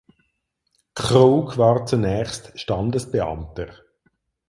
[0.95, 3.71] Krug war zunächst Standesbeamter.